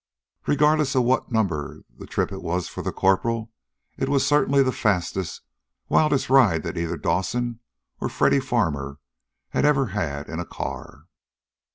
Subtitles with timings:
[0.47, 3.51] Regardless of what number trip it was for that corporal,
[3.97, 5.41] it was certainly the fastest,
[5.89, 7.59] wildest ride that either Dawson
[7.99, 8.97] or Freddy Farmer
[9.49, 11.03] had ever had in a car.